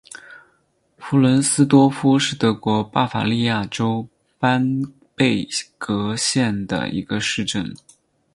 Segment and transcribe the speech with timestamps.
[0.97, 4.07] 弗伦斯多夫是德国巴伐利亚州
[4.39, 4.81] 班
[5.13, 7.71] 贝格县的一个市镇。